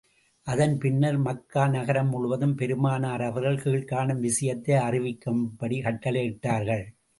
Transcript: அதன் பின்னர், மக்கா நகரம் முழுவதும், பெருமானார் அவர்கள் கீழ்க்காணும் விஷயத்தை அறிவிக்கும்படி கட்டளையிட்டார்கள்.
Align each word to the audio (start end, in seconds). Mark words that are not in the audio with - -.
அதன் 0.47 0.77
பின்னர், 0.77 1.17
மக்கா 1.17 1.67
நகரம் 1.67 2.09
முழுவதும், 2.09 2.55
பெருமானார் 2.55 3.21
அவர்கள் 3.21 3.57
கீழ்க்காணும் 3.57 4.19
விஷயத்தை 4.19 4.75
அறிவிக்கும்படி 4.75 5.79
கட்டளையிட்டார்கள். 5.81 6.85